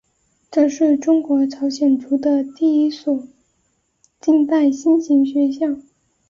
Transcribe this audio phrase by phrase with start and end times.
[0.49, 3.27] 这是中国朝鲜族的第一所
[4.19, 5.77] 近代新型学校。